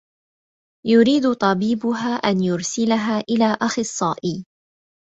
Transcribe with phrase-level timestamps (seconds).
[0.87, 4.45] يريد طبيبها أن يرسلها إلى أخصائي.